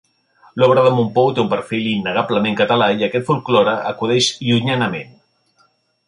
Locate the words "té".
1.35-1.41